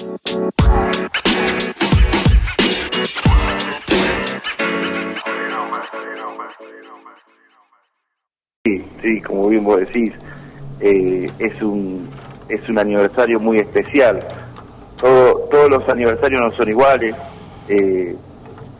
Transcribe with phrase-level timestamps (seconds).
[0.00, 0.06] Sí,
[9.02, 10.14] sí, como bien vos decís,
[10.80, 12.08] eh, es un
[12.48, 14.26] es un aniversario muy especial.
[14.98, 17.14] Todo, todos los aniversarios no son iguales.
[17.68, 18.16] Eh,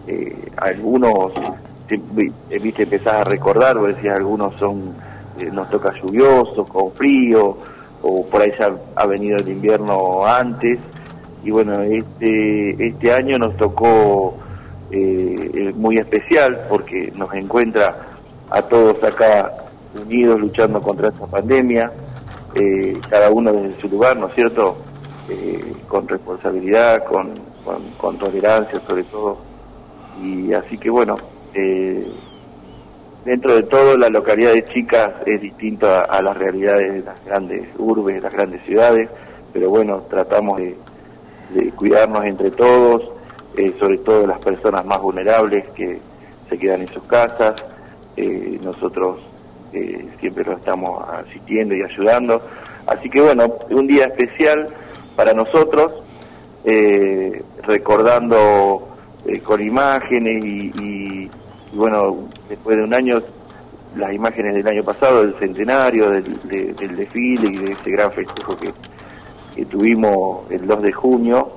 [0.07, 1.33] eh, algunos,
[2.63, 4.95] viste, empezás a recordar, vos decías, algunos son,
[5.53, 7.59] nos toca lluvioso, con frío,
[8.01, 10.79] o por ahí ya ha venido el invierno antes.
[11.43, 14.37] Y bueno, este, este año nos tocó
[15.77, 17.95] muy especial porque nos encuentra
[18.51, 19.53] a todos acá
[19.95, 21.91] unidos luchando contra esta pandemia,
[22.55, 24.77] eh, cada uno desde su lugar, ¿no es cierto?
[25.29, 27.31] Eh, con responsabilidad, con,
[27.97, 29.39] con, tolerancia sobre todo.
[30.23, 31.17] Y así que bueno,
[31.55, 32.07] eh,
[33.25, 37.69] dentro de todo la localidad de Chicas es distinta a, las realidades de las grandes
[37.79, 39.09] urbes, de las grandes ciudades,
[39.53, 40.77] pero bueno, tratamos de,
[41.77, 43.11] cuidarnos entre todos,
[43.79, 45.99] sobre todo las personas más vulnerables que
[46.49, 47.55] se quedan en sus casas.
[48.63, 49.19] nosotros
[50.21, 52.43] siempre lo estamos asistiendo y ayudando.
[52.87, 54.69] Así que bueno, un día especial
[55.17, 55.93] para nosotros,
[56.65, 58.89] eh, recordando
[59.27, 61.31] eh, con imágenes y,
[61.73, 63.23] bueno, después de un año,
[63.97, 68.73] las imágenes del año pasado, del centenario, del, desfile y de ese gran festejo que,
[69.69, 71.49] tuvimos el 2 de junio,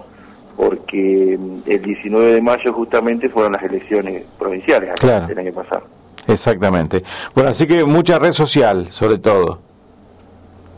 [0.56, 5.84] porque mm, el 19 de mayo justamente fueron las elecciones provinciales acá, el año pasado.
[6.28, 7.04] Exactamente.
[7.34, 9.60] Bueno, así que mucha red social, sobre todo.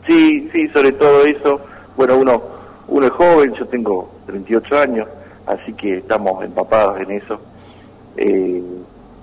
[0.06, 1.60] Sí, sí, sobre todo eso.
[1.96, 2.42] Bueno, uno,
[2.88, 5.08] uno es joven, yo tengo 38 años,
[5.46, 7.40] así que estamos empapados en eso.
[8.16, 8.62] Eh,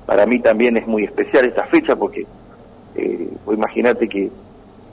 [0.05, 2.25] para mí también es muy especial esta fecha porque,
[2.95, 4.29] eh, imagínate que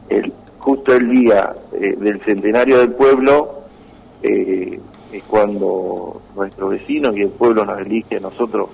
[0.08, 3.62] el, justo el día eh, del centenario del pueblo
[4.22, 4.78] eh,
[5.11, 8.69] es cuando nuestros vecinos y el pueblo nos elige a nosotros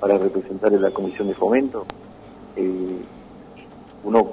[0.00, 1.86] para representar en la comisión de fomento.
[2.56, 2.98] Eh,
[4.04, 4.32] uno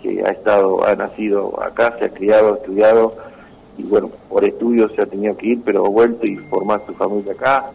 [0.00, 3.14] que ha estado, ha nacido acá, se ha criado, ha estudiado
[3.76, 6.94] y bueno, por estudios se ha tenido que ir, pero ha vuelto y formar su
[6.94, 7.70] familia acá.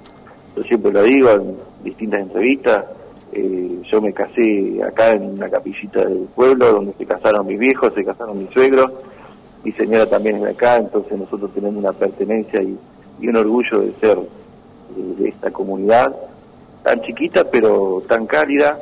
[0.56, 2.86] Yo siempre lo digo en distintas entrevistas,
[3.34, 7.94] eh, yo me casé acá en una capillita del pueblo donde se casaron mis viejos,
[7.94, 8.92] se casaron mis suegros,
[9.64, 12.78] mi señora también es de acá, entonces nosotros tenemos una pertenencia y,
[13.22, 14.18] un orgullo de ser
[14.96, 16.16] de esta comunidad
[16.84, 18.80] tan chiquita pero tan cálida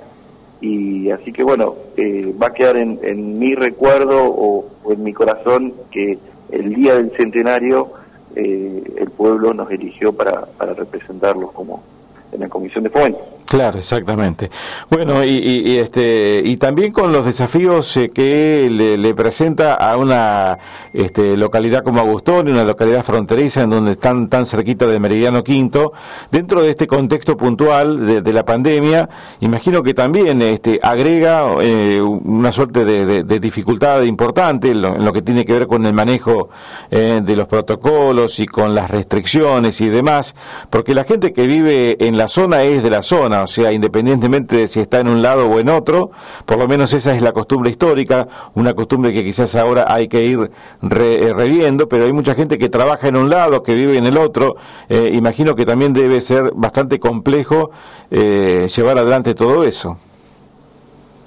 [0.61, 5.73] y así que bueno, eh, va a quedar en, mi recuerdo o, en mi corazón
[5.91, 6.17] que
[6.51, 7.91] el día del centenario
[8.35, 11.83] eh, el pueblo nos eligió para, representarlos como
[12.31, 13.19] en la comisión de fomento.
[13.47, 14.51] Claro, exactamente.
[14.89, 20.57] Bueno, y, este, y también con los desafíos eh, que le, presenta a una
[20.91, 25.93] este, localidad como Agustón, una localidad fronteriza en donde están tan cerquita del Meridiano Quinto,
[26.29, 29.09] dentro de este contexto puntual de, la pandemia,
[29.39, 35.45] imagino que también este, agrega eh, una suerte de, dificultad importante en lo, que tiene
[35.45, 36.49] que ver con el manejo
[36.91, 40.35] eh, de los protocolos y con las restricciones y demás,
[40.69, 44.57] porque la gente que vive en la zona es de la zona o sea, independientemente
[44.57, 46.11] de si está en un lado o en otro,
[46.45, 50.23] por lo menos esa es la costumbre histórica, una costumbre que quizás ahora hay que
[50.23, 54.05] ir eh, reviendo, pero hay mucha gente que trabaja en un lado, que vive en
[54.05, 54.57] el otro,
[54.89, 57.71] eh, imagino que también debe ser bastante complejo
[58.11, 59.97] eh, llevar adelante todo eso.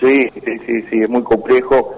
[0.01, 0.31] Sí,
[0.67, 1.97] sí, sí, es muy complejo.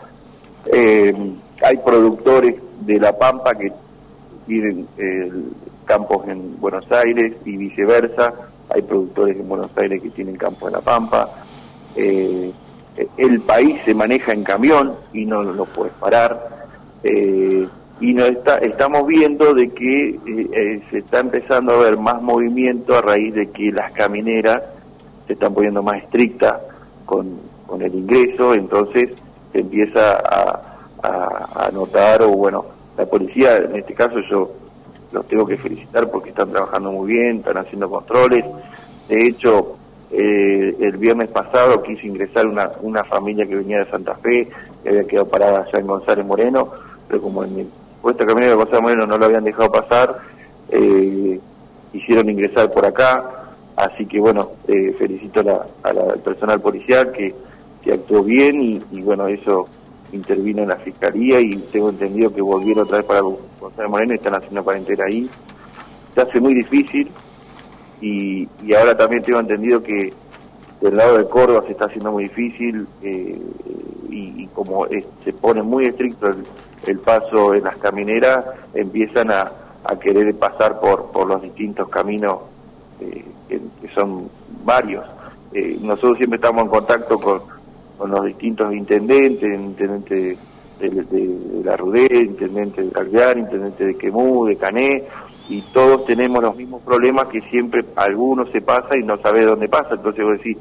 [0.72, 3.72] hay productores de La Pampa que
[4.46, 4.86] tienen
[5.84, 8.32] campos en Buenos Aires y viceversa
[8.74, 11.28] hay productores en Buenos Aires que tienen campo en La Pampa.
[11.96, 12.50] Eh,
[13.16, 16.68] el país se maneja en camión y no lo puedes parar.
[17.02, 17.66] Eh,
[18.00, 22.96] y no está, estamos viendo de que eh, se está empezando a ver más movimiento
[22.96, 24.62] a raíz de que las camineras
[25.26, 26.60] se están poniendo más estrictas
[27.06, 29.10] con, con el ingreso, entonces
[29.52, 32.64] se empieza a, a, a notar, o bueno,
[32.96, 34.50] la policía, en este caso yo
[35.12, 38.44] los tengo que felicitar porque están trabajando muy bien, están haciendo controles.
[39.08, 39.76] De hecho,
[40.10, 44.48] eh, el viernes pasado quise ingresar una, una familia que venía de Santa Fe,
[44.82, 46.68] que había quedado parada allá en González Moreno,
[47.08, 47.66] pero como en mi
[48.00, 50.18] puesto camino de González Moreno no lo habían dejado pasar,
[50.70, 51.38] eh,
[51.92, 53.24] hicieron ingresar por acá.
[53.76, 55.40] Así que bueno, eh, felicito
[55.82, 57.34] al personal policial que,
[57.82, 59.66] que actuó bien y, y bueno, eso
[60.12, 64.16] intervino en la fiscalía y tengo entendido que volvieron otra vez para González Moreno y
[64.16, 65.28] están haciendo cuarentena ahí.
[66.14, 67.10] Se hace muy difícil
[68.00, 70.12] y, y ahora también tengo entendido que
[70.82, 73.40] del lado de Córdoba se está haciendo muy difícil eh,
[74.10, 74.86] y, como
[75.24, 76.28] se pone muy estricto
[76.86, 78.44] el, paso en las camineras,
[78.74, 79.52] empiezan a,
[80.00, 82.38] querer pasar por, por los distintos caminos
[83.00, 84.28] eh, que, son
[84.64, 85.04] varios.
[85.52, 87.42] Eh, nosotros siempre estamos en contacto con,
[88.02, 90.36] con los distintos intendentes, intendente
[90.80, 95.04] de, de, la Rudé, intendente de Alvear, intendente de Quemú, de Cané,
[95.48, 99.68] y todos tenemos los mismos problemas que siempre algunos se pasa y no sabe dónde
[99.68, 99.94] pasa.
[99.94, 100.56] Entonces vos decís,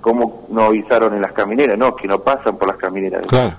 [0.00, 1.78] ¿cómo no avisaron en las camineras?
[1.78, 3.24] No, que no pasan por las camineras.
[3.28, 3.58] Claro.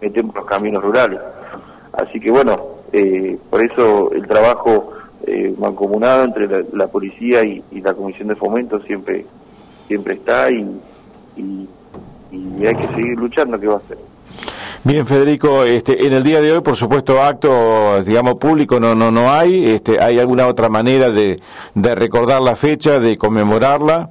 [0.00, 1.20] metemos los caminos rurales.
[1.92, 2.58] Así que bueno,
[2.92, 4.94] eh, por eso el trabajo
[5.28, 9.26] eh, mancomunado entre la, policía y, la comisión de fomento siempre
[9.86, 10.80] siempre está y,
[11.36, 11.68] y,
[12.32, 13.98] hay que seguir luchando que va a ser.
[14.84, 19.10] Bien, Federico, este, en el día de hoy, por supuesto, acto, digamos, público no no
[19.10, 19.70] no hay.
[19.70, 21.38] Este, ¿Hay alguna otra manera de,
[21.74, 24.10] de recordar la fecha, de conmemorarla?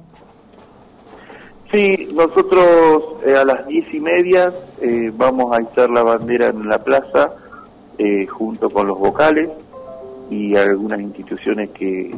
[1.72, 6.68] Sí, nosotros eh, a las diez y media eh, vamos a izar la bandera en
[6.68, 7.32] la plaza
[7.96, 9.48] eh, junto con los vocales
[10.28, 12.14] y algunas instituciones que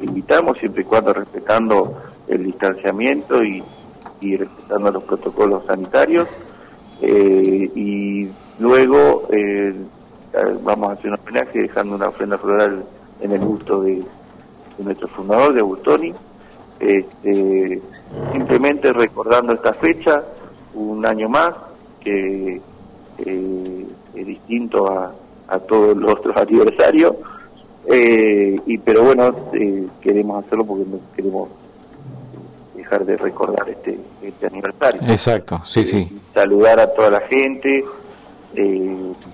[0.00, 3.62] invitamos, siempre y cuando respetando el distanciamiento y,
[4.20, 6.28] respetando los protocolos sanitarios.
[7.02, 8.28] Eh, y
[8.58, 9.74] luego eh,
[10.62, 12.84] vamos a hacer un homenaje dejando una ofrenda floral
[13.20, 14.02] en el gusto de,
[14.78, 16.14] nuestro fundador, de Agustoni.
[16.78, 17.80] Este,
[18.32, 20.22] simplemente recordando esta fecha,
[20.74, 21.54] un año más,
[22.00, 22.60] que
[23.18, 25.12] es distinto a,
[25.48, 27.16] a todos los otros aniversarios,
[27.86, 30.84] eh, y pero bueno, eh, queremos hacerlo porque
[31.14, 31.48] queremos
[32.86, 35.00] dejar de recordar este, este aniversario.
[35.10, 35.98] Exacto, sí, sí.
[35.98, 37.84] Eh, saludar a toda la gente,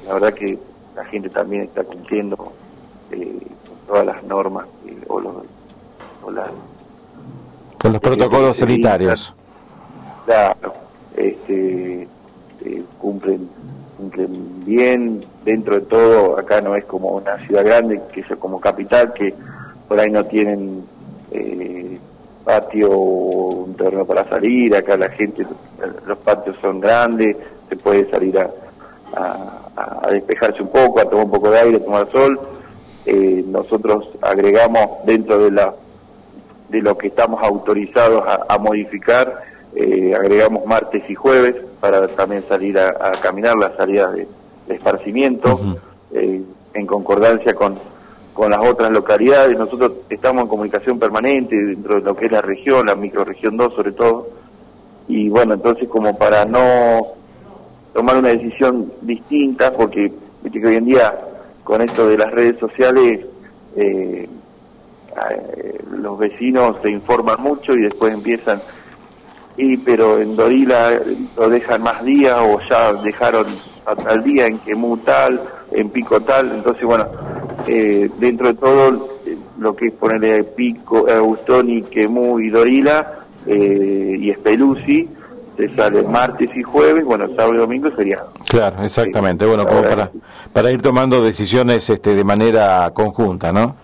[0.06, 0.58] la verdad que
[0.96, 2.52] la gente también está cumpliendo con
[3.86, 4.66] todas las normas
[5.06, 5.34] o los...
[7.78, 9.34] con los protocolos sanitarios.
[10.24, 10.74] Claro,
[11.16, 12.08] este,
[12.98, 13.48] cumplen
[13.98, 18.60] cumplen bien, dentro de todo, acá no es como una ciudad grande, que es como
[18.60, 19.32] capital, que
[19.86, 20.84] por ahí no tienen
[21.30, 21.81] eh,
[22.42, 25.46] patio o un terreno para salir, acá la gente,
[26.06, 27.36] los patios son grandes,
[27.68, 28.50] se puede salir a,
[29.16, 32.38] a, despejarse un poco, a tomar un poco de aire, a tomar sol.
[33.06, 35.74] Eh, nosotros agregamos dentro de la
[36.68, 39.42] de lo que estamos autorizados a, modificar,
[39.76, 44.26] eh, agregamos martes y jueves para también salir a, caminar las salidas de,
[44.68, 45.60] esparcimiento,
[46.12, 46.40] eh,
[46.72, 47.74] en concordancia con,
[48.32, 49.58] con las otras localidades.
[49.58, 53.74] Nosotros estamos en comunicación permanente dentro de lo que es la región, la microregión 2
[53.74, 54.28] sobre todo,
[55.08, 57.06] y bueno, entonces como para no
[57.92, 60.12] tomar una decisión distinta, porque
[60.50, 61.14] que hoy en día
[61.64, 63.20] con esto de las redes sociales
[63.76, 64.28] eh,
[65.30, 68.60] eh, los vecinos se informan mucho y después empiezan
[69.56, 70.98] y pero en Dorila
[71.36, 73.46] lo dejan más días o ya dejaron
[73.84, 75.40] al día en Quemú tal,
[75.72, 77.06] en Pico tal, entonces bueno,
[77.66, 79.08] eh, dentro de todo
[79.58, 85.08] lo que es ponerle Pico, Agustoni, Quemú y Dorila eh, y Espeluzzi,
[85.56, 88.20] se sale martes y jueves, bueno, sábado y domingo sería.
[88.48, 90.10] Claro, exactamente, bueno, como para,
[90.52, 93.76] para ir tomando decisiones este, de manera conjunta, ¿no?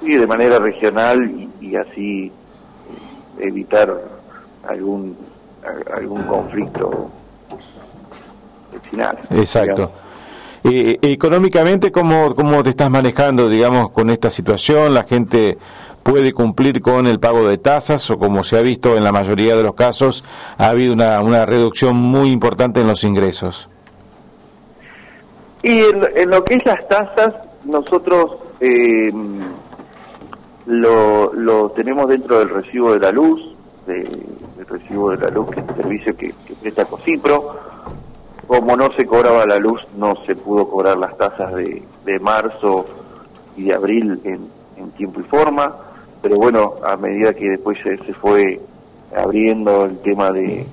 [0.00, 2.32] Sí, de manera regional y así
[3.38, 3.94] evitar
[4.68, 5.16] algún
[5.94, 7.10] algún conflicto
[8.82, 9.18] final.
[9.30, 9.92] Exacto.
[10.64, 14.94] Eh, económicamente, ¿cómo, ¿cómo te estás manejando, digamos, con esta situación?
[14.94, 15.58] ¿La gente
[16.02, 19.56] puede cumplir con el pago de tasas o como se ha visto en la mayoría
[19.56, 20.24] de los casos,
[20.58, 23.68] ha habido una, una reducción muy importante en los ingresos?
[25.62, 29.12] Y en, lo que es las tasas, nosotros eh,
[30.66, 33.54] lo, lo tenemos dentro del recibo de la luz,
[33.86, 34.08] de,
[34.68, 37.56] recibo de la luz, que es el servicio que, presta Cosipro.
[38.52, 42.84] Como no se cobraba la luz, no se pudo cobrar las tasas de, de marzo
[43.56, 45.74] y de abril en, tiempo y forma,
[46.20, 48.60] pero bueno, a medida que después se, fue
[49.16, 50.66] abriendo el tema de,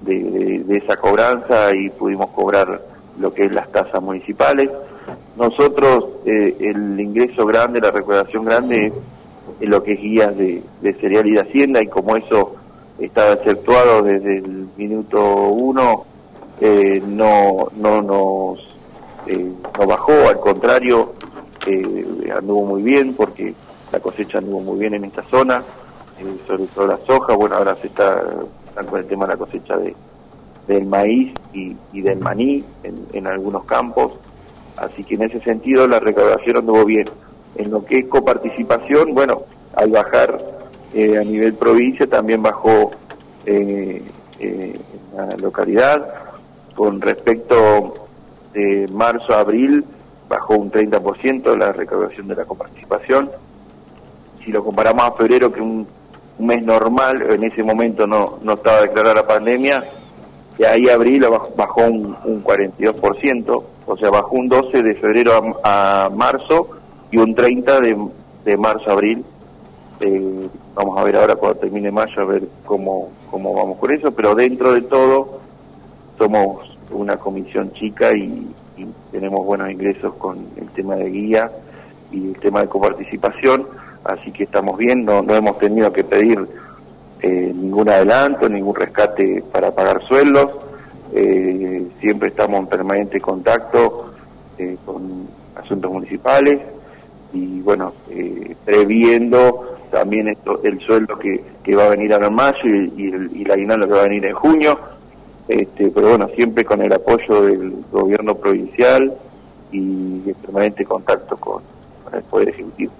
[0.00, 2.80] de, esa cobranza y pudimos cobrar
[3.18, 4.70] lo que es las tasas municipales.
[5.36, 8.94] Nosotros, eh, el ingreso grande, la recaudación grande
[9.60, 10.62] en lo que es guías de,
[10.98, 12.54] cereal y de hacienda y como eso
[12.98, 16.06] estaba efectuado desde el minuto uno,
[16.60, 18.58] eh, no, no nos
[19.26, 21.14] eh, no bajó, al contrario,
[21.66, 23.54] eh, anduvo muy bien porque
[23.90, 25.62] la cosecha anduvo muy bien en esta zona,
[26.46, 28.22] sobre todo la soja, bueno, ahora se está,
[28.88, 29.94] con el tema de la cosecha de,
[30.68, 34.12] del maíz y, del maní en, en algunos campos,
[34.76, 37.06] así que en ese sentido la recaudación anduvo bien.
[37.56, 39.42] En lo que es coparticipación, bueno,
[39.74, 40.38] al bajar
[40.92, 42.90] a nivel provincia también bajó
[43.46, 44.02] en
[45.16, 46.19] la localidad.
[46.80, 48.08] Con respecto
[48.54, 49.84] de marzo a abril,
[50.30, 53.30] bajó un 30% la recaudación de la coparticipación.
[54.42, 55.86] Si lo comparamos a febrero, que un,
[56.38, 59.84] un mes normal, en ese momento no, no estaba declarada la pandemia,
[60.56, 66.08] y ahí abril bajó un, un 42%, o sea, bajó un 12 de febrero a,
[66.14, 66.66] marzo
[67.10, 68.08] y un 30 de,
[68.46, 69.22] de marzo a abril.
[70.00, 74.12] Eh, vamos a ver ahora cuando termine mayo a ver cómo, cómo vamos con eso,
[74.12, 75.40] pero dentro de todo
[76.20, 78.48] somos una comisión chica y,
[79.12, 81.50] tenemos buenos ingresos con el tema de guía
[82.10, 83.66] y el tema de coparticipación,
[84.04, 86.48] así que estamos bien, no, no hemos tenido que pedir
[87.20, 90.50] eh, ningún adelanto, ningún rescate para pagar sueldos,
[91.12, 94.14] eh, siempre estamos en permanente contacto
[94.56, 96.60] eh, con asuntos municipales
[97.34, 97.92] y bueno,
[98.64, 103.44] previendo también esto, el sueldo que, que va a venir ahora en mayo y, el,
[103.46, 104.78] la aguinaldo que va a venir en junio,
[105.50, 109.12] este, pero bueno, siempre con el apoyo del gobierno provincial
[109.72, 111.62] y en permanente contacto con
[112.12, 112.92] el Poder Ejecutivo.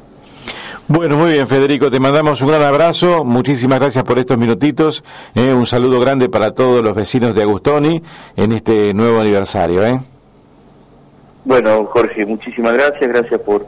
[0.88, 5.04] Bueno, muy bien, Federico, te mandamos un gran abrazo, muchísimas gracias por estos minutitos,
[5.36, 8.02] eh, un saludo grande para todos los vecinos de Agustoni
[8.34, 9.86] en este nuevo aniversario.
[9.86, 10.00] ¿eh?
[11.44, 13.64] Bueno, Jorge, muchísimas gracias, gracias por,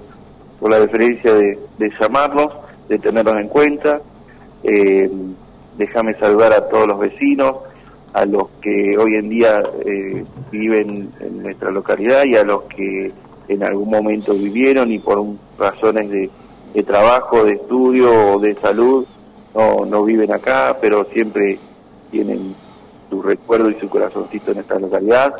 [0.59, 1.57] por la deferencia de,
[2.01, 2.53] llamarnos,
[2.89, 4.01] de tenernos en cuenta.
[4.65, 5.09] Eh,
[5.79, 7.59] déjame saludar a todos los vecinos,
[8.12, 13.12] a los que hoy en día eh, viven en nuestra localidad y a los que
[13.49, 15.23] en algún momento vivieron y por
[15.59, 19.07] razones de trabajo, de estudio o de salud
[19.54, 21.59] no, no viven acá, pero siempre
[22.11, 22.54] tienen
[23.11, 25.35] su recuerdo y su corazoncito en esta localidad.